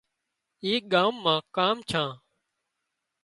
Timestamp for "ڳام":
0.91-1.13